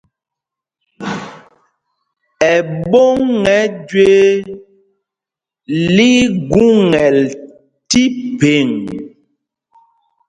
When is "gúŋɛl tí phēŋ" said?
6.51-8.69